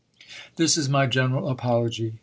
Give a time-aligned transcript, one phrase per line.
[0.55, 2.15] This is my general apology.